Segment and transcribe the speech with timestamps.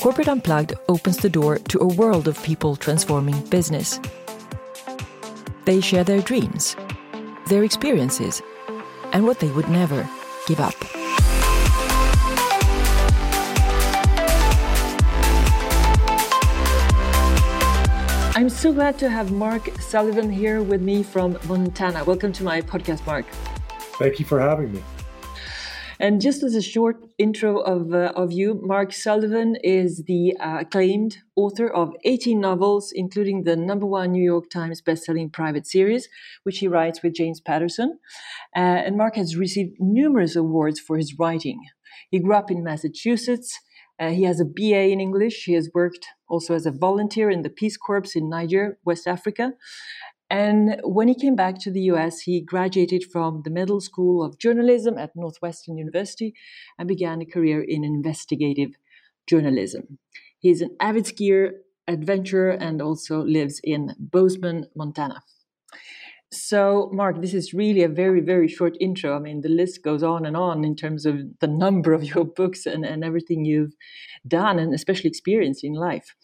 [0.00, 4.00] Corporate Unplugged opens the door to a world of people transforming business.
[5.64, 6.76] They share their dreams,
[7.48, 8.42] their experiences,
[9.12, 10.08] and what they would never
[10.46, 10.74] give up.
[18.36, 22.04] I'm so glad to have Mark Sullivan here with me from Montana.
[22.04, 23.26] Welcome to my podcast, Mark.
[23.98, 24.82] Thank you for having me.
[26.00, 30.60] And just as a short intro of, uh, of you, Mark Sullivan is the uh,
[30.60, 36.08] acclaimed author of 18 novels, including the number one New York Times bestselling private series,
[36.42, 37.98] which he writes with James Patterson.
[38.56, 41.60] Uh, and Mark has received numerous awards for his writing.
[42.10, 43.60] He grew up in Massachusetts.
[43.98, 45.44] Uh, he has a BA in English.
[45.44, 49.52] He has worked also as a volunteer in the Peace Corps in Niger, West Africa.
[50.30, 54.38] And when he came back to the US, he graduated from the Medill School of
[54.38, 56.34] Journalism at Northwestern University
[56.78, 58.70] and began a career in investigative
[59.28, 59.98] journalism.
[60.38, 61.50] He's an avid skier,
[61.88, 65.22] adventurer, and also lives in Bozeman, Montana.
[66.32, 69.16] So, Mark, this is really a very, very short intro.
[69.16, 72.24] I mean, the list goes on and on in terms of the number of your
[72.24, 73.74] books and, and everything you've
[74.26, 76.14] done and especially experienced in life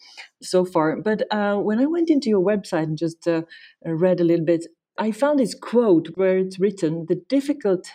[0.41, 1.01] so far.
[1.01, 3.41] But uh, when I went into your website and just uh,
[3.85, 4.65] read a little bit,
[4.97, 7.87] I found this quote where it's written The difficult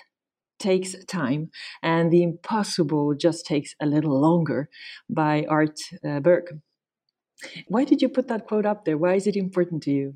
[0.58, 1.50] takes time
[1.82, 4.68] and the impossible just takes a little longer
[5.08, 6.60] by Art uh, Berg.
[7.66, 8.98] Why did you put that quote up there?
[8.98, 10.14] Why is it important to you?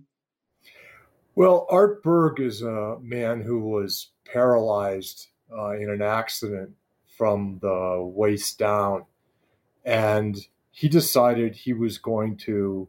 [1.37, 6.71] Well, Art Berg is a man who was paralyzed uh, in an accident
[7.07, 9.05] from the waist down.
[9.85, 10.39] And
[10.71, 12.89] he decided he was going to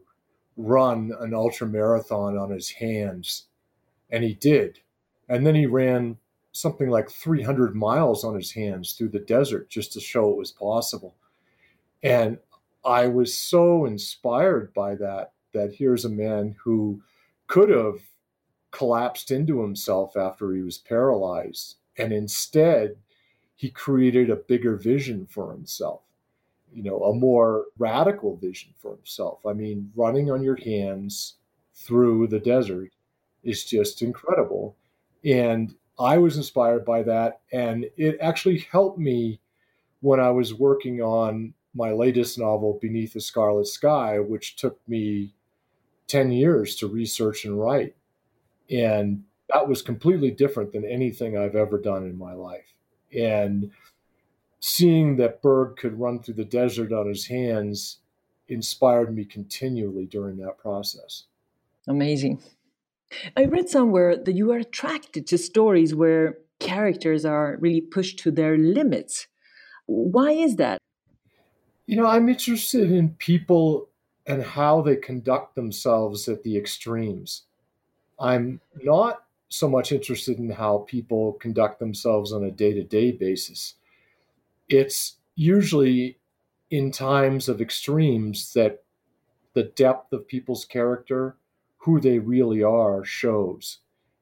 [0.56, 3.48] run an ultra marathon on his hands.
[4.08, 4.80] And he did.
[5.28, 6.16] And then he ran
[6.52, 10.52] something like 300 miles on his hands through the desert just to show it was
[10.52, 11.14] possible.
[12.02, 12.38] And
[12.82, 17.02] I was so inspired by that, that here's a man who
[17.46, 18.00] could have
[18.78, 21.78] collapsed into himself after he was paralyzed.
[21.98, 22.94] And instead,
[23.56, 26.02] he created a bigger vision for himself,
[26.72, 29.44] you know, a more radical vision for himself.
[29.44, 31.34] I mean, running on your hands
[31.74, 32.92] through the desert
[33.42, 34.76] is just incredible.
[35.24, 37.40] And I was inspired by that.
[37.52, 39.40] And it actually helped me
[40.02, 45.34] when I was working on my latest novel, Beneath the Scarlet Sky, which took me
[46.06, 47.96] 10 years to research and write.
[48.70, 52.74] And that was completely different than anything I've ever done in my life.
[53.16, 53.70] And
[54.60, 57.98] seeing that Berg could run through the desert on his hands
[58.48, 61.24] inspired me continually during that process.
[61.86, 62.42] Amazing.
[63.36, 68.30] I read somewhere that you are attracted to stories where characters are really pushed to
[68.30, 69.26] their limits.
[69.86, 70.78] Why is that?
[71.86, 73.88] You know, I'm interested in people
[74.26, 77.44] and how they conduct themselves at the extremes.
[78.20, 83.12] I'm not so much interested in how people conduct themselves on a day to day
[83.12, 83.74] basis.
[84.68, 86.18] It's usually
[86.70, 88.82] in times of extremes that
[89.54, 91.36] the depth of people's character,
[91.78, 93.78] who they really are, shows.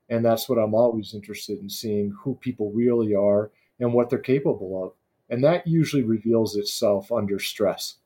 [0.08, 4.18] And that's what I'm always interested in seeing who people really are and what they're
[4.18, 4.92] capable of.
[5.28, 7.96] And that usually reveals itself under stress.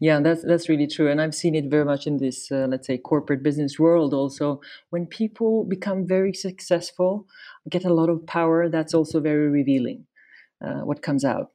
[0.00, 2.86] Yeah, that's that's really true, and I've seen it very much in this, uh, let's
[2.86, 4.12] say, corporate business world.
[4.12, 7.26] Also, when people become very successful,
[7.70, 10.06] get a lot of power, that's also very revealing.
[10.64, 11.50] Uh, what comes out.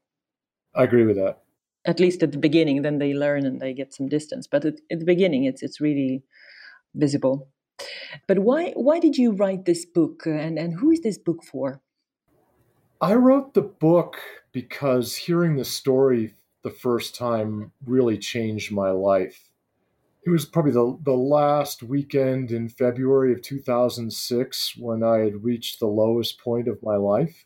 [0.76, 1.40] I agree with that.
[1.86, 4.48] At least at the beginning, then they learn and they get some distance.
[4.48, 6.24] But at, at the beginning, it's it's really
[6.96, 7.50] visible.
[8.28, 11.44] But why why did you write this book, uh, and and who is this book
[11.44, 11.82] for?
[13.02, 14.18] I wrote the book
[14.52, 16.34] because hearing the story
[16.68, 19.50] the first time really changed my life.
[20.26, 25.80] It was probably the, the last weekend in February of 2006 when I had reached
[25.80, 27.46] the lowest point of my life.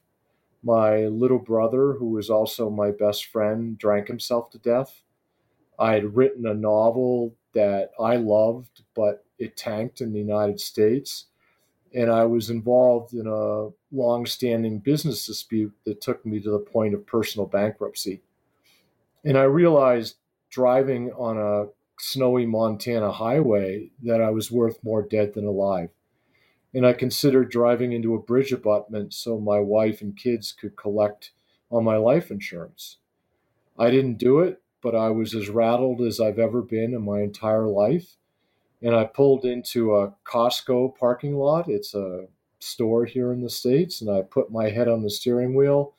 [0.64, 5.03] My little brother, who was also my best friend, drank himself to death.
[5.78, 11.26] I had written a novel that I loved, but it tanked in the United States.
[11.94, 16.58] And I was involved in a long standing business dispute that took me to the
[16.58, 18.24] point of personal bankruptcy.
[19.23, 20.18] And I realized
[20.50, 21.70] driving on a
[22.00, 25.90] snowy Montana highway that I was worth more dead than alive.
[26.73, 31.32] And I considered driving into a bridge abutment so my wife and kids could collect
[31.70, 32.97] on my life insurance.
[33.78, 37.22] I didn't do it, but I was as rattled as I've ever been in my
[37.22, 38.16] entire life.
[38.82, 41.70] And I pulled into a Costco parking lot.
[41.70, 42.28] It's a
[42.59, 44.02] store here in the States.
[44.02, 45.94] And I put my head on the steering wheel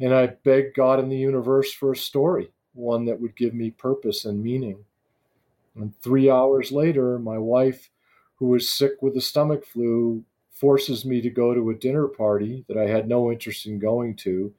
[0.00, 3.70] And I begged God and the universe for a story, one that would give me
[3.70, 4.84] purpose and meaning.
[5.74, 7.90] And three hours later, my wife,
[8.36, 12.64] who was sick with the stomach flu, forces me to go to a dinner party
[12.68, 14.52] that I had no interest in going to.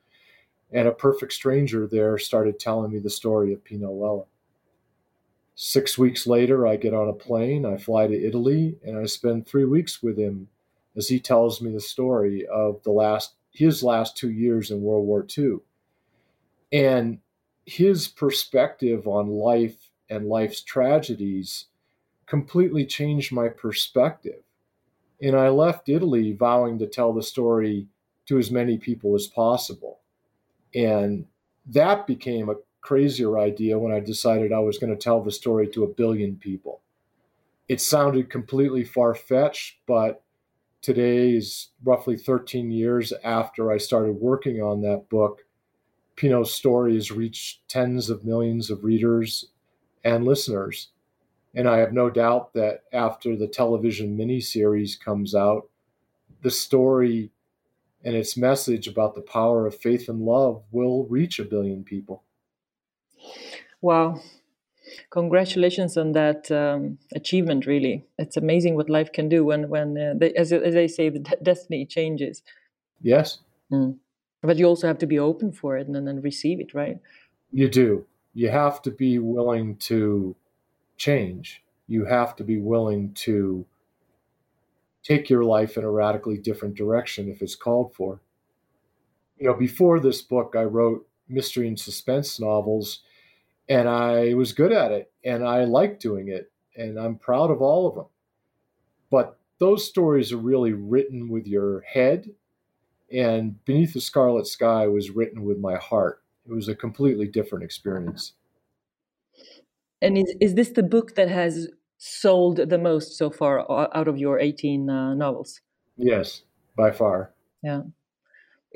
[0.72, 4.26] And a perfect stranger there started telling me the story of Pino Lella.
[5.56, 9.48] Six weeks later, I get on a plane, I fly to Italy, and I spend
[9.48, 10.50] three weeks with him
[10.96, 15.06] as he tells me the story of the last his last two years in World
[15.06, 15.58] War II.
[16.72, 17.20] And
[17.66, 21.66] his perspective on life and life's tragedies
[22.26, 24.42] completely changed my perspective.
[25.22, 27.88] And I left Italy vowing to tell the story
[28.28, 30.00] to as many people as possible.
[30.76, 31.26] And
[31.66, 35.68] that became a crazier idea when I decided I was going to tell the story
[35.70, 36.82] to a billion people.
[37.68, 40.24] It sounded completely far fetched, but
[40.82, 45.46] today is roughly 13 years after I started working on that book.
[46.16, 49.46] Pino's story has reached tens of millions of readers
[50.04, 50.90] and listeners.
[51.56, 55.70] And I have no doubt that after the television miniseries comes out,
[56.42, 57.32] the story
[58.04, 62.24] and its message about the power of faith and love will reach a billion people.
[63.82, 64.22] Wow.
[65.10, 68.06] Congratulations on that um, achievement, really.
[68.18, 71.20] It's amazing what life can do when, when uh, they, as, as they say, the
[71.20, 72.42] de- destiny changes.
[73.02, 73.40] Yes.
[73.72, 73.98] Mm.
[74.42, 77.00] But you also have to be open for it and then receive it, right?
[77.52, 78.06] You do.
[78.34, 80.36] You have to be willing to
[80.98, 81.64] change.
[81.88, 83.66] You have to be willing to
[85.04, 88.20] take your life in a radically different direction if it's called for.
[89.40, 93.02] You know, before this book, I wrote mystery and suspense novels,
[93.70, 97.62] and I was good at it, and I like doing it, and I'm proud of
[97.62, 98.06] all of them.
[99.10, 102.30] But those stories are really written with your head,
[103.12, 106.22] and Beneath the Scarlet Sky was written with my heart.
[106.50, 108.34] It was a completely different experience.
[110.02, 111.68] And is, is this the book that has
[111.98, 115.62] sold the most so far out of your 18 uh, novels?
[115.98, 116.44] Yes,
[116.76, 117.34] by far.
[117.64, 117.82] Yeah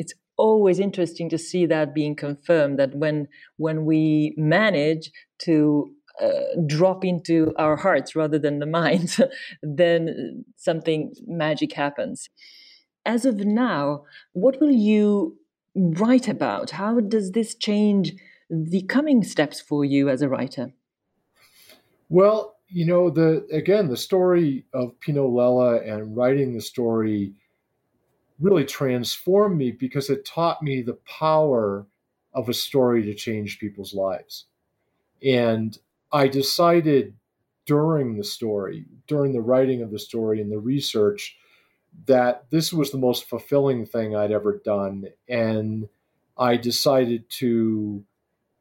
[0.01, 3.27] it's always interesting to see that being confirmed that when
[3.57, 6.29] when we manage to uh,
[6.65, 9.21] drop into our hearts rather than the minds,
[9.61, 12.29] then something magic happens.
[13.05, 14.03] As of now,
[14.33, 15.37] what will you
[15.75, 16.71] write about?
[16.71, 18.13] How does this change
[18.49, 20.73] the coming steps for you as a writer?
[22.09, 27.33] Well, you know, the again, the story of Pino Lella and writing the story
[28.41, 31.85] really transformed me because it taught me the power
[32.33, 34.45] of a story to change people's lives.
[35.23, 35.77] And
[36.11, 37.13] I decided
[37.65, 41.37] during the story, during the writing of the story and the research,
[42.07, 45.05] that this was the most fulfilling thing I'd ever done.
[45.29, 45.87] And
[46.37, 48.03] I decided to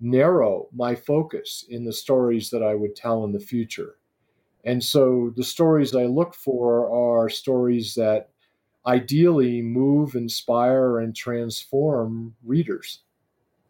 [0.00, 3.96] narrow my focus in the stories that I would tell in the future.
[4.64, 8.30] And so the stories I look for are stories that
[8.86, 13.00] ideally move, inspire, and transform readers.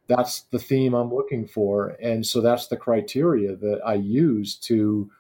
[0.07, 1.97] That's the theme I'm looking for.
[2.03, 5.11] And so that's the criteria that I use to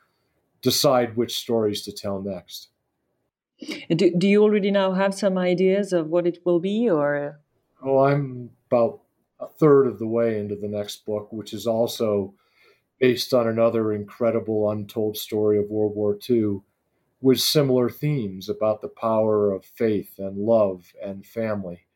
[0.62, 2.68] decide which stories to tell next.
[3.94, 7.40] Do, do you already now have some ideas of what it will be or?
[7.82, 9.00] Oh, I'm about
[9.38, 12.34] a third of the way into the next book, which is also
[12.98, 16.60] based on another incredible untold story of World War II
[17.20, 21.86] with similar themes about the power of faith and love and family,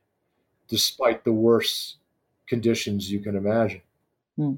[0.69, 1.97] despite the worst
[2.47, 3.83] conditions you can imagine.
[4.37, 4.55] Hmm.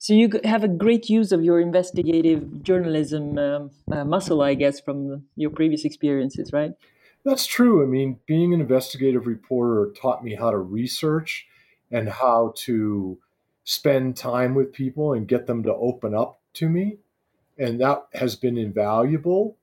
[0.00, 4.80] So you have a great use of your investigative journalism um, uh, muscle, I guess,
[4.80, 6.72] from your previous experiences, right?
[7.24, 7.82] That's true.
[7.82, 11.46] I mean, being an investigative reporter taught me how to research
[11.90, 13.18] and how to
[13.64, 16.98] spend time with people and get them to open up to me.
[17.58, 19.57] And that has been invaluable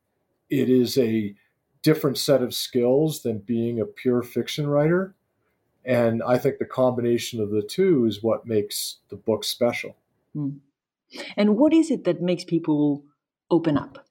[0.61, 1.35] it is a
[1.81, 5.15] different set of skills than being a pure fiction writer.
[5.85, 9.95] And I think the combination of the two is what makes the book special.
[10.35, 10.57] Mm.
[11.37, 13.03] And what is it that makes people
[13.51, 14.07] open up?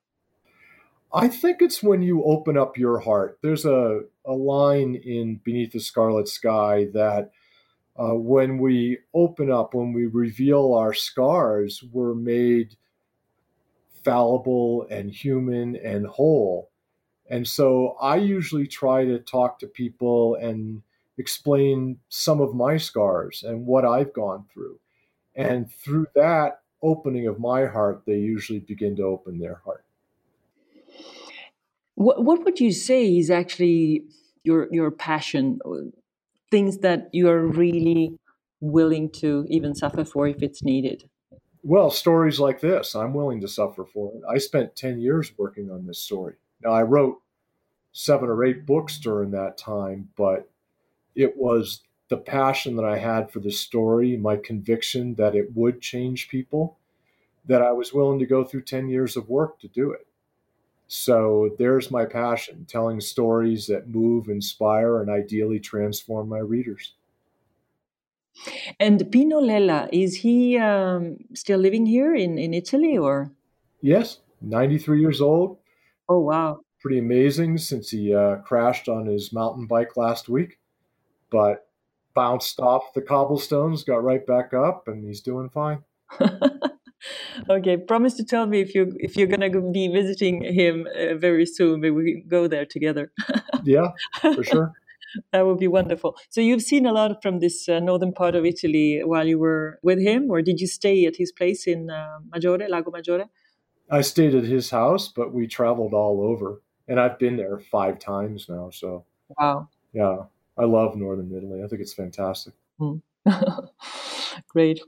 [1.13, 3.39] I think it's when you open up your heart.
[3.43, 7.31] There's a, a line in Beneath the Scarlet Sky that
[7.97, 12.77] uh, when we open up, when we reveal our scars, we're made
[14.05, 16.71] fallible and human and whole.
[17.31, 20.83] And so I usually try to talk to people and
[21.17, 24.79] explain some of my scars and what I've gone through.
[25.35, 29.85] And through that opening of my heart, they usually begin to open their heart.
[31.95, 34.05] What, what would you say is actually
[34.43, 35.61] your your passion,
[36.51, 38.17] things that you are really
[38.61, 41.09] willing to even suffer for if it's needed?
[41.67, 44.23] Well, stories like this, I'm willing to suffer for it.
[44.29, 46.35] I spent 10 years working on this story.
[46.63, 47.23] Now, I wrote
[47.91, 50.51] seven or eight books during that time, but
[51.15, 51.81] it was
[52.11, 56.77] the passion that I had for the story, my conviction that it would change people,
[57.47, 60.07] that I was willing to go through 10 years of work to do it.
[60.87, 66.93] So there's my passion, telling stories that move, inspire, and ideally transform my readers.
[68.81, 73.31] And Pino Lella, is he um, still living here in, in Italy or?
[73.81, 75.59] Yes, 93 years old.
[76.09, 76.61] Oh, wow.
[76.81, 80.59] Pretty amazing since he uh, crashed on his mountain bike last week,
[81.31, 81.67] but
[82.15, 85.83] bounced off the cobblestones, got right back up, and he's doing fine.
[87.51, 91.47] okay, promise to tell me if you if you're gonna be visiting him uh, very
[91.47, 91.81] soon.
[91.81, 93.13] Maybe we can go there together.
[93.65, 93.89] yeah,
[94.21, 94.73] for sure.
[95.33, 96.17] That would be wonderful.
[96.31, 99.79] So you've seen a lot from this uh, northern part of Italy while you were
[99.83, 103.29] with him, or did you stay at his place in uh, Maggiore, Lago Maggiore?
[103.91, 107.99] I stayed at his house, but we traveled all over, and I've been there five
[107.99, 108.71] times now.
[108.71, 109.05] So
[109.39, 110.25] wow, yeah,
[110.59, 111.63] I love northern Italy.
[111.63, 112.55] I think it's fantastic.
[112.81, 113.03] Mm.
[114.49, 114.81] Great.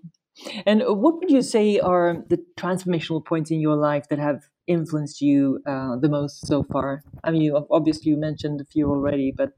[0.67, 5.21] And what would you say are the transformational points in your life that have influenced
[5.21, 7.03] you uh, the most so far?
[7.25, 9.53] I mean, obviously you mentioned a few already, but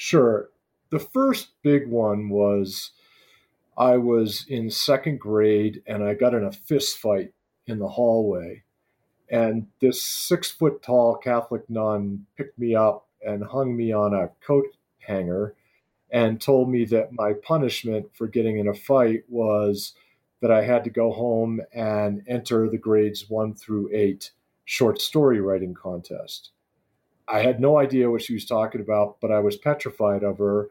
[0.00, 0.50] Sure.
[0.90, 2.92] The first big one was
[3.76, 7.32] I was in second grade and I got in a fist fight
[7.66, 8.62] in the hallway.
[9.28, 14.30] And this six foot tall Catholic nun picked me up and hung me on a
[14.40, 14.68] coat
[15.00, 15.56] hanger
[16.12, 19.94] and told me that my punishment for getting in a fight was
[20.40, 24.30] that I had to go home and enter the grades one through eight
[24.64, 26.52] short story writing contest.
[27.30, 30.68] I had no idea what she was talking about, but I was petrified of her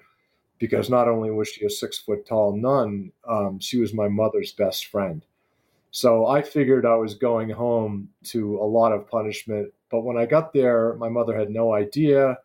[0.59, 4.51] because not only was she a six foot tall nun, um, she was my mother's
[4.51, 5.23] best friend.
[5.91, 9.71] So I figured I was going home to a lot of punishment.
[9.89, 12.39] But when I got there, my mother had no idea.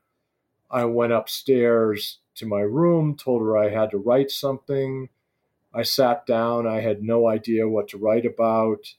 [0.71, 5.09] I went upstairs to my room, told her I had to write something.
[5.75, 6.67] I sat down.
[6.67, 8.95] I had no idea what to write about.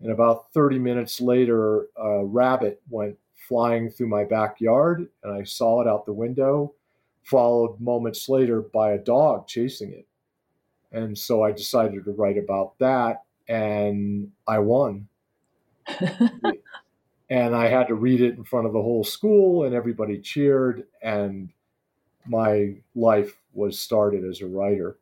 [0.00, 3.16] And about 30 minutes later, a rabbit went
[3.48, 6.74] flying through my backyard, and I saw it out the window,
[7.22, 10.06] followed moments later by a dog chasing it.
[10.92, 15.08] And so I decided to write about that, and I won.
[17.28, 20.84] and I had to read it in front of the whole school, and everybody cheered,
[21.02, 21.50] and
[22.26, 24.98] my life was started as a writer.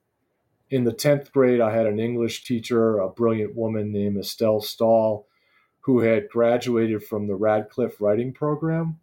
[0.70, 5.26] In the 10th grade, I had an English teacher, a brilliant woman named Estelle Stahl,
[5.82, 8.98] who had graduated from the Radcliffe writing program.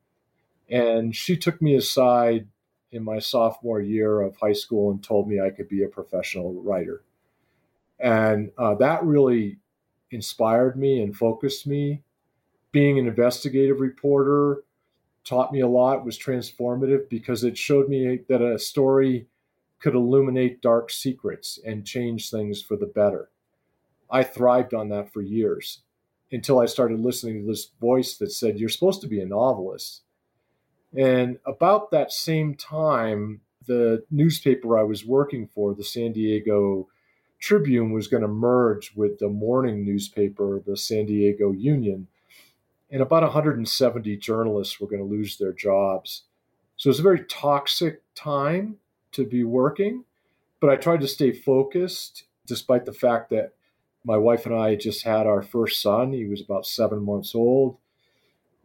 [0.69, 2.48] And she took me aside
[2.91, 6.53] in my sophomore year of high school and told me I could be a professional
[6.53, 7.03] writer.
[8.00, 9.57] And uh, that really
[10.12, 12.01] inspired me and focused me.
[12.71, 14.63] Being an investigative reporter
[15.25, 19.27] taught me a lot, was transformative because it showed me that a story
[19.79, 23.29] could illuminate dark secrets and change things for the better.
[24.09, 25.81] I thrived on that for years
[26.31, 30.01] until I started listening to this voice that said, You're supposed to be a novelist.
[30.95, 36.88] And about that same time, the newspaper I was working for, the San Diego
[37.39, 42.07] Tribune, was going to merge with the morning newspaper, the San Diego Union.
[42.91, 46.24] And about 170 journalists were going to lose their jobs.
[46.75, 48.77] So it was a very toxic time
[49.12, 50.05] to be working,
[50.59, 53.53] but I tried to stay focused despite the fact that
[54.03, 56.13] my wife and I just had our first son.
[56.13, 57.77] He was about seven months old.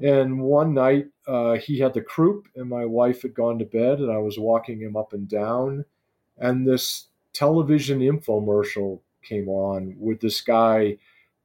[0.01, 4.01] And one night uh, he had the croup, and my wife had gone to bed,
[4.01, 5.85] and I was walking him up and down.
[6.39, 10.99] And this television infomercial came on with this guy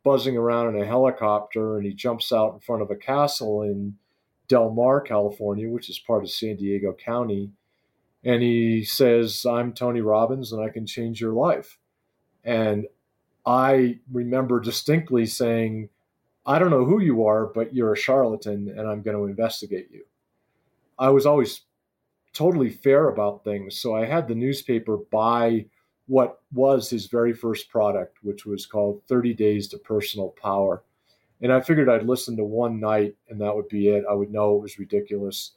[0.03, 3.95] buzzing around in a helicopter, and he jumps out in front of a castle in
[4.47, 7.51] Del Mar, California, which is part of San Diego County.
[8.23, 11.77] And he says, I'm Tony Robbins, and I can change your life.
[12.43, 12.87] And
[13.49, 15.89] I remember distinctly saying,
[16.45, 19.89] I don't know who you are, but you're a charlatan and I'm going to investigate
[19.91, 20.03] you.
[20.99, 21.61] I was always
[22.31, 23.81] totally fair about things.
[23.81, 25.65] So I had the newspaper buy
[26.05, 30.83] what was his very first product, which was called 30 Days to Personal Power.
[31.41, 34.03] And I figured I'd listen to one night and that would be it.
[34.07, 35.53] I would know it was ridiculous.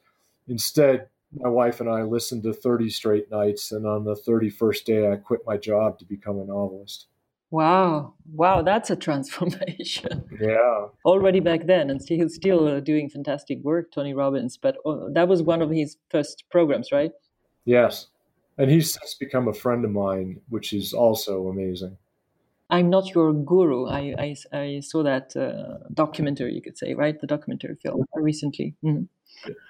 [0.49, 3.71] Instead, my wife and I listened to 30 straight nights.
[3.71, 7.09] And on the 31st day, I quit my job to become a novelist.
[7.52, 10.25] Wow, wow, that's a transformation.
[10.40, 10.87] Yeah.
[11.04, 14.56] Already back then, and he's still uh, doing fantastic work, Tony Robbins.
[14.56, 17.12] But uh, that was one of his first programs, right?
[17.66, 18.06] Yes.
[18.56, 21.99] And he's since become a friend of mine, which is also amazing.
[22.71, 23.87] I'm not your guru.
[23.87, 27.21] I, I, I saw that uh, documentary, you could say, right?
[27.21, 28.75] The documentary film recently.
[28.82, 29.09] Mm.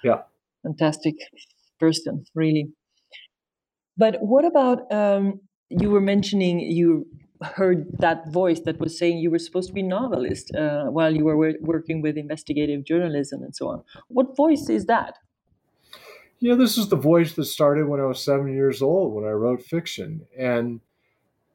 [0.04, 0.22] Yeah.
[0.62, 1.16] Fantastic
[1.80, 2.70] person, really.
[3.98, 7.06] But what about um, you were mentioning you
[7.42, 11.25] heard that voice that was saying you were supposed to be novelist uh, while you
[11.25, 13.82] were working with investigative journalism and so on.
[14.08, 15.18] What voice is that?
[16.40, 19.30] Yeah, this is the voice that started when I was seven years old when I
[19.30, 20.26] wrote fiction.
[20.37, 20.80] And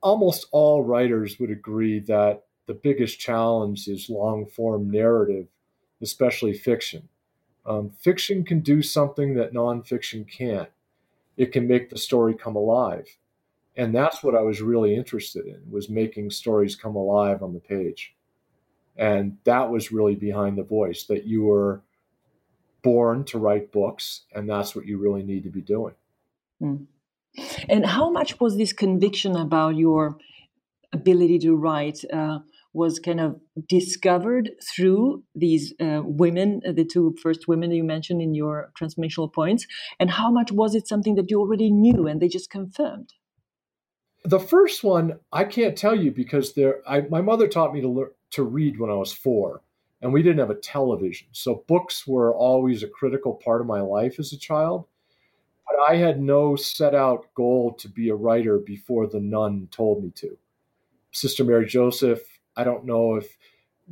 [0.01, 5.47] almost all writers would agree that the biggest challenge is long form narrative,
[6.01, 7.09] especially fiction.
[7.65, 10.69] Um, fiction can do something that nonfiction can't.
[11.35, 13.17] It can make the story come alive
[13.77, 17.59] and that's what i was really interested in was making stories come alive on the
[17.59, 18.15] page
[18.97, 21.81] and that was really behind the voice that you were
[22.83, 25.95] born to write books and that's what you really need to be doing
[26.61, 26.85] mm.
[27.69, 30.17] and how much was this conviction about your
[30.93, 32.39] ability to write uh,
[32.77, 38.21] was kind of discovered through these uh, women, uh, the two first women you mentioned
[38.21, 39.65] in your transformational points,
[39.99, 43.13] and how much was it something that you already knew and they just confirmed?
[44.27, 46.81] The first one I can't tell you because there.
[46.85, 49.61] I, my mother taught me to learn to read when I was four,
[50.01, 53.79] and we didn't have a television, so books were always a critical part of my
[53.79, 54.85] life as a child.
[55.65, 60.03] But I had no set out goal to be a writer before the nun told
[60.03, 60.37] me to.
[61.13, 62.19] Sister Mary Joseph,
[62.57, 63.37] I don't know if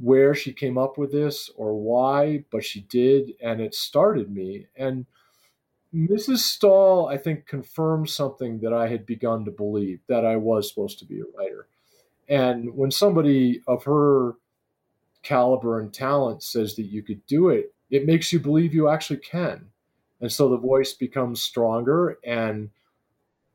[0.01, 4.67] where she came up with this or why, but she did, and it started me.
[4.75, 5.05] And
[5.95, 6.39] Mrs.
[6.39, 10.99] Stahl, I think, confirmed something that I had begun to believe that I was supposed
[10.99, 11.67] to be a writer.
[12.27, 14.33] And when somebody of her
[15.23, 19.19] caliber and talent says that you could do it, it makes you believe you actually
[19.19, 19.67] can.
[20.19, 22.17] And so the voice becomes stronger.
[22.25, 22.71] And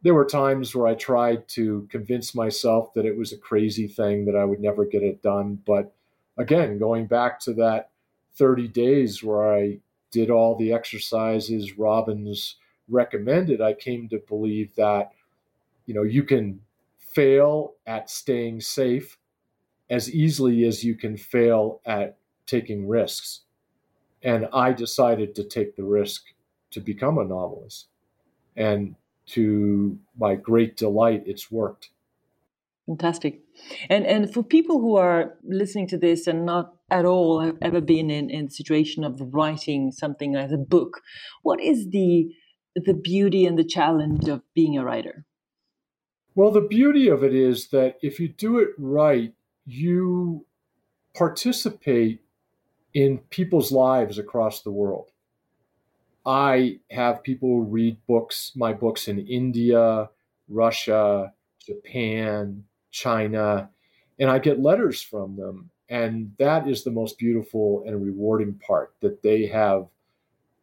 [0.02, 4.24] there were times where I tried to convince myself that it was a crazy thing,
[4.26, 5.58] that I would never get it done.
[5.66, 5.92] But
[6.38, 7.90] again, going back to that
[8.36, 12.56] 30 days where I did all the exercises Robbins
[12.88, 15.12] recommended, I came to believe that,
[15.86, 16.60] you know, you can
[16.98, 19.18] fail at staying safe
[19.88, 23.40] as easily as you can fail at taking risks.
[24.22, 26.24] And I decided to take the risk
[26.72, 27.88] to become a novelist.
[28.56, 28.94] And
[29.26, 31.90] to my great delight, it's worked.
[32.86, 33.40] Fantastic.
[33.88, 37.80] And and for people who are listening to this and not at all have ever
[37.80, 41.00] been in, in the situation of writing something as a book,
[41.42, 42.30] what is the
[42.76, 45.24] the beauty and the challenge of being a writer?
[46.36, 49.34] Well, the beauty of it is that if you do it right,
[49.66, 50.46] you
[51.14, 52.22] participate
[52.94, 55.10] in people's lives across the world.
[56.24, 60.10] I have people read books, my books in India,
[60.48, 61.32] Russia,
[61.64, 63.70] Japan, China,
[64.18, 65.70] and I get letters from them.
[65.90, 69.88] And that is the most beautiful and rewarding part that they have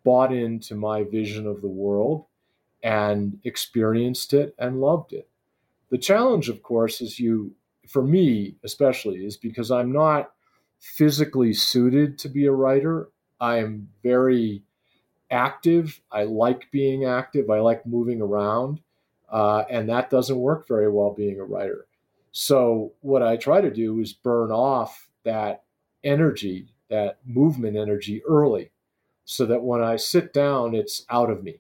[0.06, 2.26] bought into my vision of the world
[2.82, 5.28] and experienced it and loved it.
[5.90, 7.54] The challenge, of course, is you,
[7.88, 10.32] for me especially, is because I'm not
[10.80, 13.10] physically suited to be a writer.
[13.42, 14.64] I am very
[15.30, 16.00] active.
[16.10, 17.50] I like being active.
[17.50, 18.80] I like moving around.
[19.30, 21.86] Uh, and that doesn't work very well being a writer.
[22.32, 25.64] So what I try to do is burn off that
[26.04, 28.72] energy, that movement energy early,
[29.26, 31.60] so that when I sit down, it's out of me.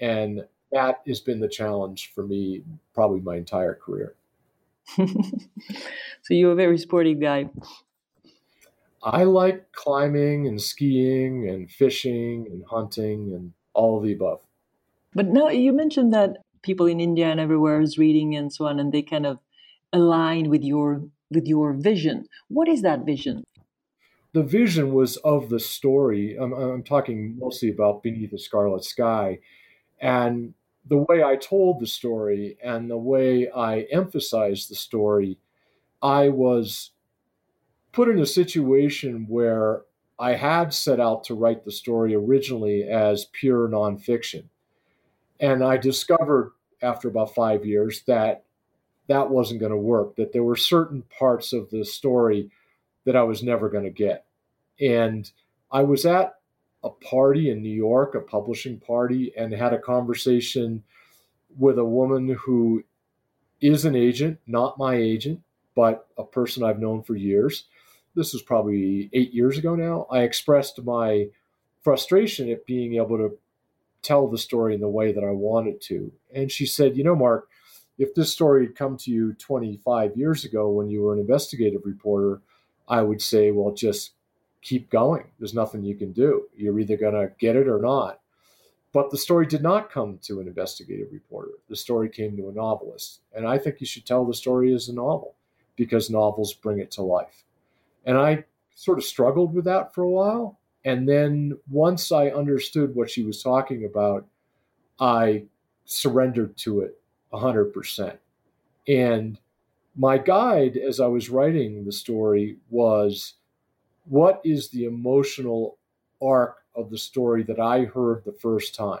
[0.00, 4.14] And that has been the challenge for me probably my entire career.
[4.96, 5.06] so
[6.30, 7.48] you're a very sporty guy.
[9.02, 14.40] I like climbing and skiing and fishing and hunting and all of the above.
[15.14, 18.80] But now you mentioned that people in India and everywhere is reading and so on,
[18.80, 19.38] and they kind of
[19.92, 21.02] align with your
[21.34, 22.26] with your vision.
[22.48, 23.44] What is that vision?
[24.32, 26.36] The vision was of the story.
[26.36, 29.38] I'm, I'm talking mostly about Beneath the Scarlet Sky,
[30.00, 30.54] and
[30.86, 35.38] the way I told the story and the way I emphasized the story,
[36.02, 36.90] I was
[37.92, 39.82] put in a situation where
[40.18, 44.44] I had set out to write the story originally as pure nonfiction.
[45.40, 48.44] And I discovered after about five years that
[49.08, 52.50] that wasn't going to work, that there were certain parts of the story
[53.04, 54.24] that I was never going to get.
[54.80, 55.30] And
[55.70, 56.34] I was at
[56.82, 60.82] a party in New York, a publishing party, and had a conversation
[61.58, 62.84] with a woman who
[63.60, 65.40] is an agent, not my agent,
[65.74, 67.64] but a person I've known for years.
[68.14, 70.06] This was probably eight years ago now.
[70.10, 71.28] I expressed my
[71.82, 73.36] frustration at being able to
[74.02, 76.12] tell the story in the way that I wanted to.
[76.32, 77.48] And she said, You know, Mark,
[77.98, 81.82] if this story had come to you 25 years ago when you were an investigative
[81.84, 82.40] reporter,
[82.88, 84.12] I would say, Well, just
[84.62, 85.24] keep going.
[85.38, 86.44] There's nothing you can do.
[86.56, 88.20] You're either going to get it or not.
[88.92, 91.50] But the story did not come to an investigative reporter.
[91.68, 93.20] The story came to a novelist.
[93.34, 95.34] And I think you should tell the story as a novel
[95.76, 97.42] because novels bring it to life.
[98.06, 100.58] And I sort of struggled with that for a while.
[100.84, 104.26] And then once I understood what she was talking about,
[105.00, 105.46] I
[105.84, 107.00] surrendered to it
[107.34, 108.16] 100%.
[108.88, 109.38] And
[109.96, 113.34] my guide as I was writing the story was
[114.06, 115.78] what is the emotional
[116.22, 119.00] arc of the story that I heard the first time?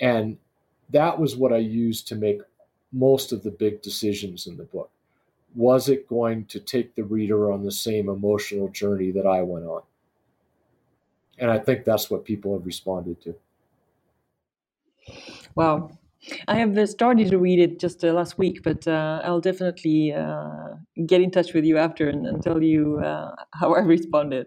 [0.00, 0.36] And
[0.90, 2.40] that was what I used to make
[2.92, 4.90] most of the big decisions in the book.
[5.54, 9.66] Was it going to take the reader on the same emotional journey that I went
[9.66, 9.82] on?
[11.38, 13.34] And I think that's what people have responded to.
[15.54, 15.90] Wow.
[16.48, 20.12] I have uh, started to read it just uh, last week, but uh, I'll definitely
[20.12, 20.74] uh,
[21.06, 24.46] get in touch with you after and, and tell you uh, how I responded.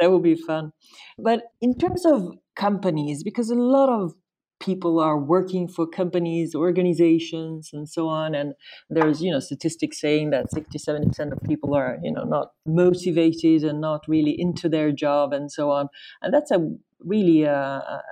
[0.00, 0.72] That will be fun.
[1.18, 4.14] But in terms of companies, because a lot of
[4.60, 8.54] people are working for companies organizations and so on and
[8.90, 13.62] there's you know statistics saying that 60 70% of people are you know not motivated
[13.62, 15.88] and not really into their job and so on
[16.22, 16.58] and that's a
[17.04, 18.02] really a, a,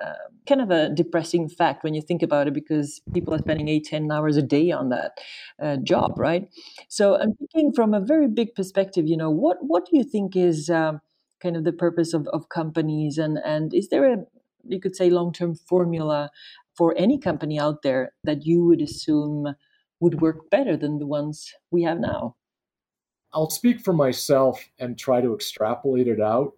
[0.48, 3.84] kind of a depressing fact when you think about it because people are spending 8
[3.84, 5.18] 10 hours a day on that
[5.60, 6.48] uh, job right
[6.88, 10.36] so i'm thinking from a very big perspective you know what what do you think
[10.36, 11.00] is um,
[11.42, 14.18] kind of the purpose of, of companies and and is there a
[14.68, 16.30] you could say long term formula
[16.76, 19.54] for any company out there that you would assume
[20.00, 22.36] would work better than the ones we have now?
[23.32, 26.52] I'll speak for myself and try to extrapolate it out.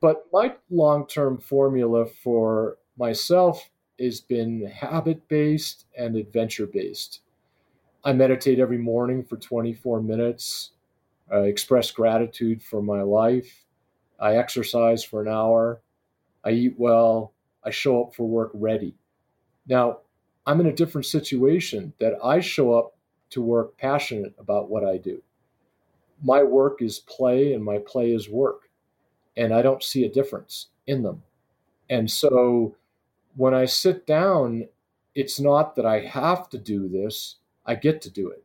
[0.00, 7.20] But my long term formula for myself has been habit based and adventure based.
[8.02, 10.70] I meditate every morning for 24 minutes.
[11.30, 13.66] I express gratitude for my life.
[14.18, 15.82] I exercise for an hour.
[16.44, 18.94] I eat well, I show up for work ready.
[19.66, 19.98] Now,
[20.46, 22.96] I'm in a different situation that I show up
[23.30, 25.22] to work passionate about what I do.
[26.22, 28.69] My work is play and my play is work.
[29.36, 31.22] And I don't see a difference in them.
[31.88, 32.76] And so
[33.36, 34.68] when I sit down,
[35.14, 38.44] it's not that I have to do this, I get to do it,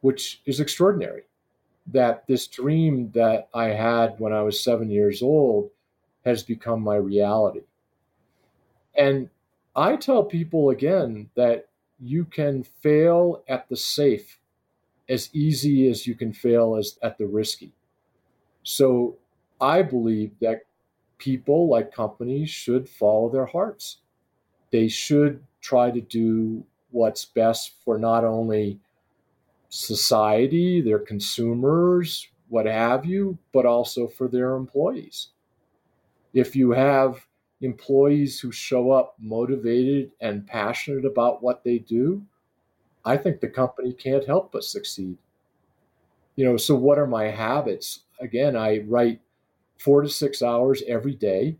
[0.00, 1.22] which is extraordinary.
[1.88, 5.70] That this dream that I had when I was seven years old
[6.24, 7.60] has become my reality.
[8.96, 9.30] And
[9.76, 11.68] I tell people again that
[12.00, 14.38] you can fail at the safe
[15.08, 17.72] as easy as you can fail as at the risky.
[18.64, 19.16] So
[19.60, 20.62] I believe that
[21.18, 23.98] people like companies should follow their hearts.
[24.70, 28.80] They should try to do what's best for not only
[29.68, 35.28] society, their consumers, what have you, but also for their employees
[36.36, 37.26] if you have
[37.62, 42.22] employees who show up motivated and passionate about what they do,
[43.06, 45.16] I think the company can't help but succeed.
[46.36, 48.00] You know, so what are my habits?
[48.20, 49.20] Again, I write
[49.76, 51.56] four to six hours every day,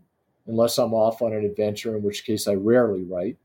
[0.47, 3.37] unless I'm off on an adventure, in which case I rarely write.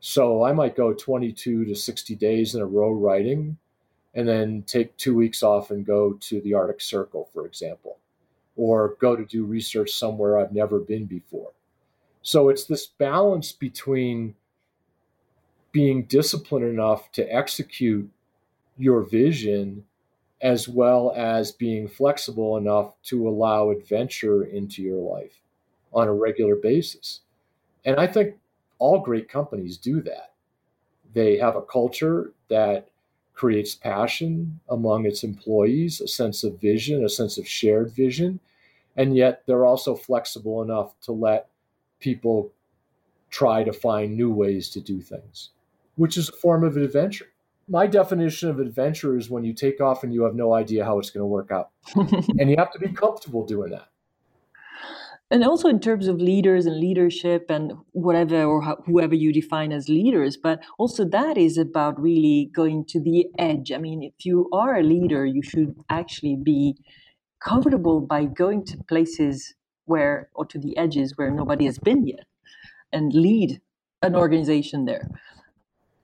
[0.00, 3.56] So I might go 22 to 60 days in a row writing,
[4.14, 7.98] and then take two weeks off and go to the Arctic Circle, for example
[8.56, 11.52] or go to do research somewhere I've never been before.
[12.22, 14.34] So it's this balance between
[15.72, 18.08] being disciplined enough to execute
[18.76, 19.84] your vision
[20.42, 25.40] as well as being flexible enough to allow adventure into your life
[25.92, 27.20] on a regular basis.
[27.84, 28.36] And I think
[28.78, 30.32] all great companies do that.
[31.14, 32.88] They have a culture that
[33.34, 38.40] creates passion among its employees, a sense of vision, a sense of shared vision.
[38.96, 41.48] And yet they're also flexible enough to let
[42.00, 42.52] people
[43.30, 45.50] try to find new ways to do things,
[45.96, 47.31] which is a form of adventure.
[47.72, 50.98] My definition of adventure is when you take off and you have no idea how
[50.98, 51.70] it's going to work out.
[52.38, 53.88] and you have to be comfortable doing that.
[55.30, 59.88] And also in terms of leaders and leadership and whatever or whoever you define as
[59.88, 63.72] leaders but also that is about really going to the edge.
[63.72, 66.76] I mean if you are a leader you should actually be
[67.42, 69.54] comfortable by going to places
[69.86, 72.26] where or to the edges where nobody has been yet
[72.92, 73.62] and lead
[74.02, 75.08] an organization there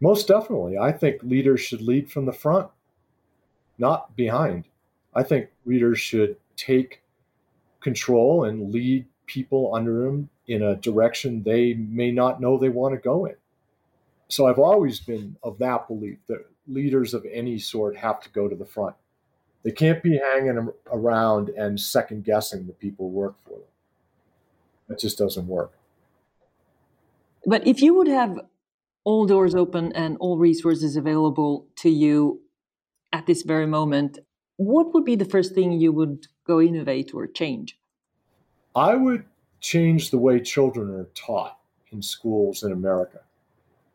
[0.01, 2.69] most definitely i think leaders should lead from the front
[3.79, 4.65] not behind
[5.15, 7.03] i think leaders should take
[7.81, 12.95] control and lead people under them in a direction they may not know they want
[12.95, 13.37] to go in.
[14.29, 18.49] So I've always been of that belief that leaders of any sort have to go
[18.49, 18.97] to the front.
[19.63, 23.69] They can't be hanging around and second guessing the people who work for them.
[24.89, 25.73] That just doesn't work.
[27.47, 28.41] But if you would have
[29.09, 32.43] all doors open and all resources available to you
[33.11, 34.19] at this very moment,
[34.57, 37.79] what would be the first thing you would go innovate or change?
[38.77, 39.25] I would
[39.61, 41.57] change the way children are taught
[41.91, 43.21] in schools in America.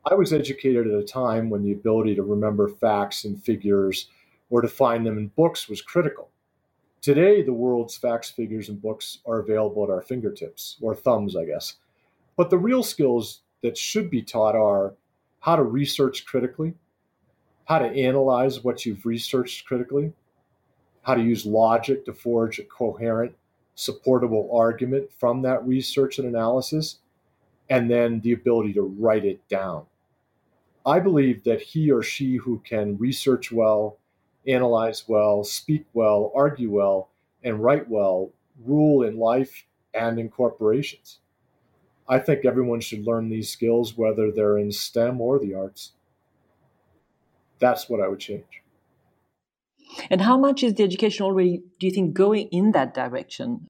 [0.04, 4.08] I was educated at a time when the ability to remember facts and figures
[4.50, 6.32] or to find them in books was critical.
[7.02, 11.46] Today, the world's facts, figures, and books are available at our fingertips, or thumbs, I
[11.46, 11.76] guess.
[12.36, 14.96] But the real skills that should be taught are
[15.44, 16.74] how to research critically,
[17.66, 20.14] how to analyze what you've researched critically,
[21.02, 23.36] how to use logic to forge a coherent,
[23.76, 27.00] supportable argument from that research and analysis,
[27.70, 29.86] and then the ability to write it down.
[30.86, 33.98] I believe that he or she who can research well,
[34.48, 37.10] analyze well, speak well, argue well,
[37.44, 38.32] and write well
[38.66, 41.20] rule in life and in corporations.
[42.08, 45.94] I think everyone should learn these skills, whether they're in STEM or the arts.
[47.60, 48.62] That's what I would change.
[50.10, 53.68] And how much is the education already, do you think, going in that direction?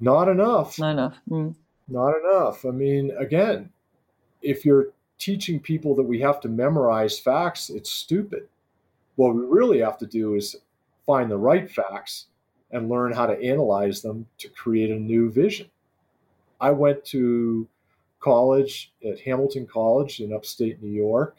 [0.00, 0.78] Not enough.
[0.78, 1.18] Not enough.
[1.30, 1.54] Mm.
[1.88, 2.64] Not enough.
[2.64, 3.70] I mean, again,
[4.42, 8.48] if you're teaching people that we have to memorize facts, it's stupid.
[9.16, 10.56] What we really have to do is
[11.06, 12.26] find the right facts
[12.70, 15.68] and learn how to analyze them to create a new vision.
[16.60, 17.68] I went to
[18.20, 21.36] college at Hamilton College in upstate New York,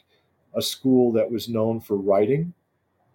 [0.55, 2.53] a school that was known for writing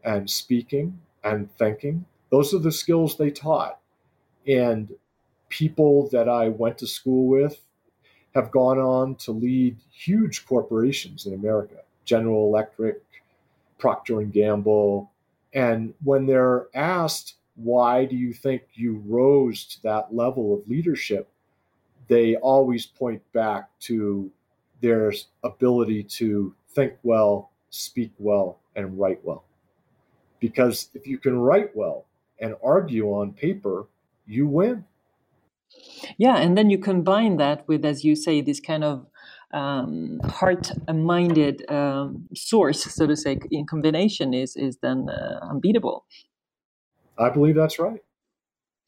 [0.05, 2.05] and speaking and thinking.
[2.31, 3.79] Those are the skills they taught.
[4.47, 4.93] And
[5.49, 7.61] people that I went to school with
[8.35, 13.03] have gone on to lead huge corporations in America, General Electric,
[13.79, 15.11] Procter and Gamble.
[15.55, 21.29] And when they're asked, why do you think you rose to that level of leadership?
[22.09, 24.31] They always point back to
[24.81, 25.13] their
[25.43, 29.45] ability to think well, speak well, and write well.
[30.41, 32.05] Because if you can write well
[32.39, 33.87] and argue on paper,
[34.27, 34.85] you win.
[36.19, 39.07] Yeah, and then you combine that with, as you say, this kind of
[39.53, 46.05] um, heart-minded um, source, so to say, in combination is is then uh, unbeatable.
[47.17, 48.03] I believe that's right.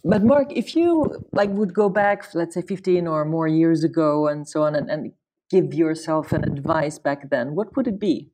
[0.05, 4.29] But Mark, if you like would go back, let's say, fifteen or more years ago,
[4.29, 5.13] and so on, and, and
[5.51, 8.31] give yourself an advice back then, what would it be?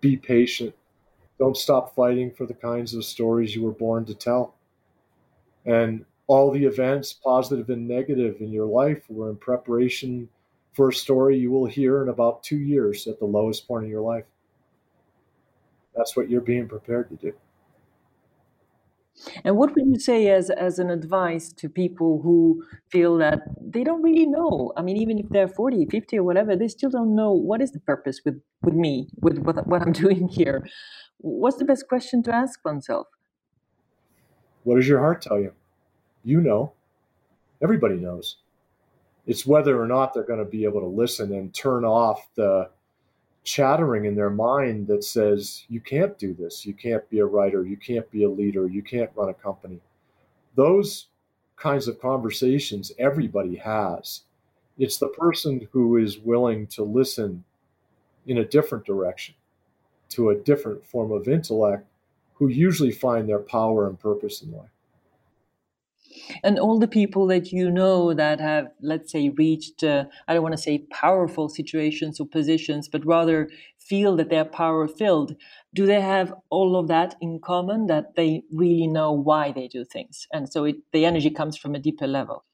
[0.00, 0.74] Be patient.
[1.38, 4.54] Don't stop fighting for the kinds of stories you were born to tell.
[5.64, 10.28] And all the events, positive and negative, in your life were in preparation
[10.72, 13.90] for a story you will hear in about two years at the lowest point in
[13.90, 14.24] your life.
[15.96, 17.32] That's what you're being prepared to do.
[19.44, 23.84] And what would you say as as an advice to people who feel that they
[23.84, 24.72] don't really know?
[24.76, 27.72] I mean, even if they're 40, 50 or whatever, they still don't know what is
[27.72, 30.66] the purpose with, with me, with what, what I'm doing here.
[31.18, 33.06] What's the best question to ask oneself?
[34.64, 35.52] What does your heart tell you?
[36.24, 36.72] You know.
[37.62, 38.36] Everybody knows.
[39.26, 42.70] It's whether or not they're going to be able to listen and turn off the
[43.42, 46.66] chattering in their mind that says, you can't do this.
[46.66, 47.64] You can't be a writer.
[47.64, 48.66] You can't be a leader.
[48.66, 49.80] You can't run a company.
[50.54, 51.06] Those
[51.56, 54.22] kinds of conversations everybody has.
[54.78, 57.44] It's the person who is willing to listen
[58.26, 59.34] in a different direction
[60.10, 61.86] to a different form of intellect
[62.34, 64.70] who usually find their power and purpose in life
[66.42, 70.42] and all the people that you know that have let's say reached uh, i don't
[70.42, 75.34] want to say powerful situations or positions but rather feel that they're power filled
[75.72, 79.84] do they have all of that in common that they really know why they do
[79.84, 80.26] things?
[80.32, 82.44] And so it, the energy comes from a deeper level.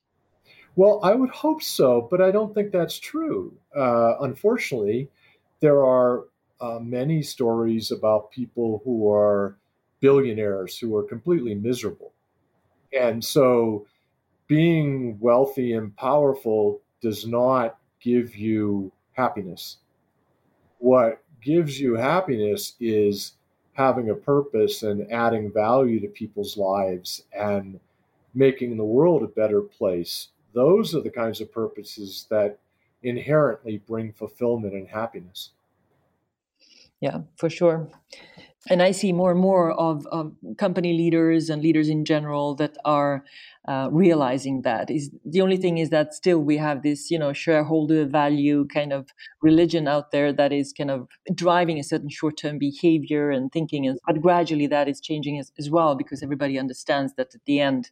[0.76, 3.57] Well i would hope so but i don't think that's true.
[3.74, 5.09] Uh, unfortunately
[5.61, 6.24] there are
[6.61, 9.57] uh, many stories about people who are
[10.00, 12.12] billionaires who are completely miserable
[12.92, 13.87] and so
[14.46, 19.79] being wealthy and powerful does not give you happiness.
[20.79, 23.33] What gives you happiness is
[23.72, 27.79] having a purpose and adding value to people's lives and
[28.35, 30.29] making the world a better place.
[30.55, 32.59] Those are the kinds of purposes that
[33.03, 35.51] inherently bring fulfillment and happiness.
[37.01, 37.88] Yeah, for sure.
[38.68, 42.76] And I see more and more of, of, company leaders and leaders in general that
[42.85, 43.24] are
[43.68, 44.90] uh, realizing that.
[44.90, 48.92] Is the only thing is that still we have this, you know, shareholder value kind
[48.92, 49.09] of
[49.42, 53.98] religion out there that is kind of driving a certain short-term behavior and thinking, and
[54.07, 57.90] but gradually that is changing as, as well because everybody understands that at the end,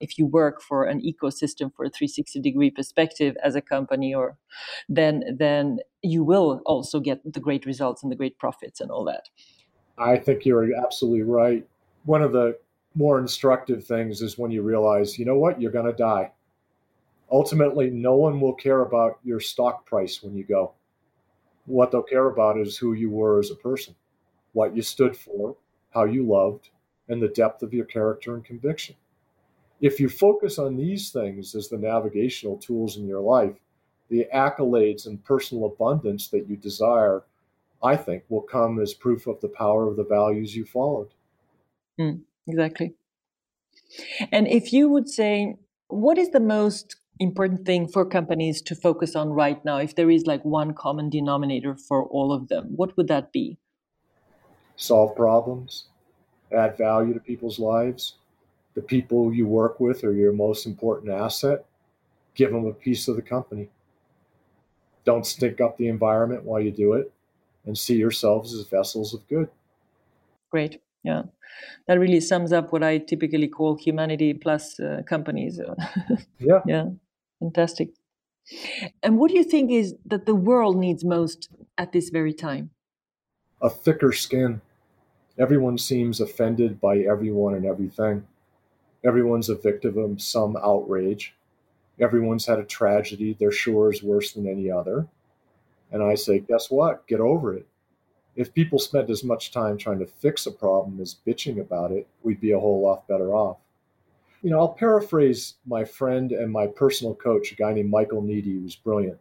[0.00, 4.36] if you work for an ecosystem for a 360 degree perspective as a company, or
[4.88, 9.04] then then you will also get the great results and the great profits and all
[9.04, 9.24] that.
[10.00, 11.66] I think you're absolutely right.
[12.04, 12.58] One of the
[12.94, 16.32] more instructive things is when you realize, you know what, you're going to die.
[17.30, 20.72] Ultimately, no one will care about your stock price when you go.
[21.66, 23.94] What they'll care about is who you were as a person,
[24.54, 25.54] what you stood for,
[25.90, 26.70] how you loved,
[27.08, 28.96] and the depth of your character and conviction.
[29.80, 33.56] If you focus on these things as the navigational tools in your life,
[34.08, 37.22] the accolades and personal abundance that you desire
[37.82, 41.08] I think, will come as proof of the power of the values you followed.
[41.98, 42.94] Mm, exactly.
[44.30, 45.56] And if you would say,
[45.88, 49.78] what is the most important thing for companies to focus on right now?
[49.78, 53.58] If there is like one common denominator for all of them, what would that be?
[54.76, 55.86] Solve problems,
[56.52, 58.14] add value to people's lives.
[58.74, 61.64] The people you work with are your most important asset.
[62.34, 63.68] Give them a piece of the company.
[65.04, 67.12] Don't stink up the environment while you do it
[67.64, 69.48] and see yourselves as vessels of good.
[70.50, 70.80] Great.
[71.02, 71.22] Yeah.
[71.86, 75.60] That really sums up what I typically call humanity plus uh, companies.
[76.38, 76.60] yeah.
[76.66, 76.86] Yeah.
[77.40, 77.90] Fantastic.
[79.02, 82.70] And what do you think is that the world needs most at this very time?
[83.62, 84.60] A thicker skin.
[85.38, 88.26] Everyone seems offended by everyone and everything.
[89.04, 91.34] Everyone's a victim of some outrage.
[91.98, 95.06] Everyone's had a tragedy they're sure is worse than any other.
[95.92, 97.06] And I say, guess what?
[97.06, 97.66] Get over it.
[98.36, 102.06] If people spent as much time trying to fix a problem as bitching about it,
[102.22, 103.58] we'd be a whole lot better off.
[104.42, 108.52] You know, I'll paraphrase my friend and my personal coach, a guy named Michael Needy,
[108.52, 109.18] who's brilliant.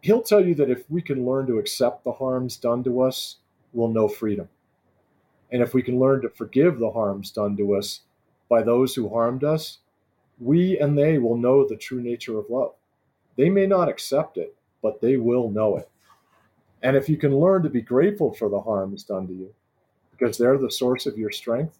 [0.00, 3.36] He'll tell you that if we can learn to accept the harms done to us,
[3.72, 4.48] we'll know freedom.
[5.50, 8.00] And if we can learn to forgive the harms done to us
[8.48, 9.78] by those who harmed us,
[10.40, 12.72] we and they will know the true nature of love.
[13.36, 15.88] They may not accept it, but they will know it.
[16.82, 19.54] And if you can learn to be grateful for the harms done to you,
[20.10, 21.78] because they're the source of your strength,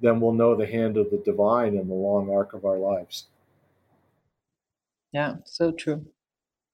[0.00, 3.26] then we'll know the hand of the divine in the long arc of our lives.
[5.12, 6.06] Yeah, so true.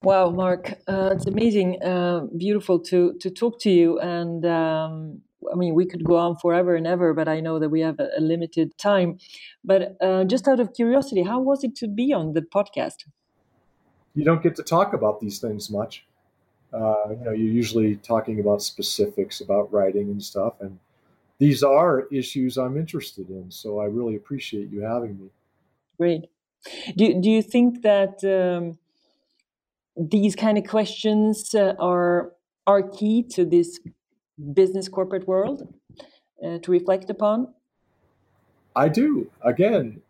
[0.03, 3.99] Wow, Mark, uh, it's amazing, uh, beautiful to to talk to you.
[3.99, 5.20] And um,
[5.53, 8.01] I mean, we could go on forever and ever, but I know that we have
[8.01, 9.18] a, a limited time.
[9.62, 13.05] But uh, just out of curiosity, how was it to be on the podcast?
[14.14, 16.05] You don't get to talk about these things much.
[16.73, 20.79] Uh, you know, you're usually talking about specifics about writing and stuff, and
[21.38, 23.51] these are issues I'm interested in.
[23.51, 25.31] So I really appreciate you having me.
[25.99, 26.27] Great.
[26.96, 28.79] Do Do you think that um,
[29.96, 32.33] these kind of questions uh, are
[32.66, 33.81] are key to this
[34.55, 35.75] business corporate world
[36.44, 37.53] uh, to reflect upon?
[38.77, 39.31] I do.
[39.42, 40.01] Again,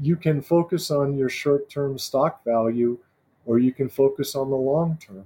[0.00, 2.98] you can focus on your short term stock value
[3.46, 5.24] or you can focus on the long term.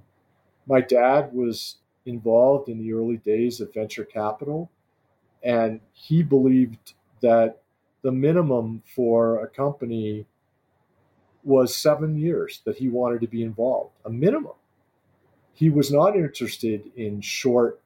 [0.66, 4.70] My dad was involved in the early days of venture capital,
[5.42, 7.62] and he believed that
[8.02, 10.26] the minimum for a company
[11.42, 14.52] was seven years that he wanted to be involved, a minimum.
[15.52, 17.80] He was not interested in short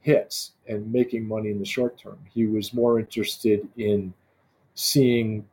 [0.00, 2.18] hits and making money in the short term.
[2.32, 4.12] He was more interested in
[4.74, 5.46] seeing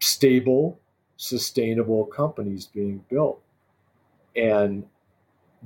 [0.00, 0.79] stable
[1.20, 3.42] sustainable companies being built.
[4.34, 4.86] And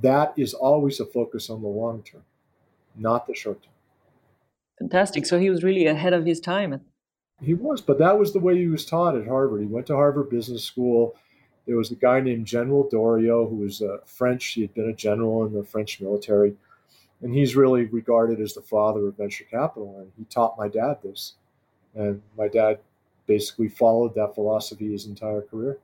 [0.01, 2.23] that is always a focus on the long term,
[2.97, 3.71] not the short term.
[4.77, 5.25] Fantastic.
[5.25, 6.81] So he was really ahead of his time.
[7.41, 9.61] He was, but that was the way he was taught at Harvard.
[9.61, 11.15] He went to Harvard Business School.
[11.65, 14.45] There was a guy named General Doriot who was a French.
[14.45, 16.57] He had been a general in the French military.
[17.21, 19.95] And he's really regarded as the father of venture capital.
[19.99, 21.35] And he taught my dad this.
[21.93, 22.79] And my dad
[23.27, 25.79] basically followed that philosophy his entire career.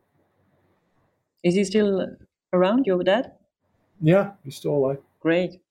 [1.44, 2.08] Is he still
[2.54, 3.34] around, your dad?
[4.02, 5.00] Yeah, he's still alive.
[5.20, 5.62] Great.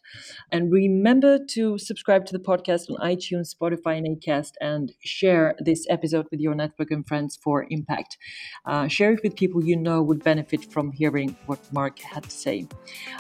[0.51, 5.85] And remember to subscribe to the podcast on iTunes, Spotify, and Acast, and share this
[5.89, 8.17] episode with your network and friends for impact.
[8.87, 12.67] Share it with people you know would benefit from hearing what Mark had to say.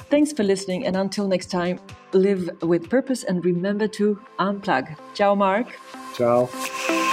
[0.09, 1.79] Thanks for listening, and until next time,
[2.13, 4.95] live with purpose and remember to unplug.
[5.13, 5.67] Ciao, Mark.
[6.15, 7.04] Ciao.